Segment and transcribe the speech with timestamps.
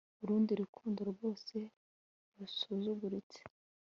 [0.23, 1.55] Urundi rukundo rwose
[2.37, 3.39] rusuzuguritse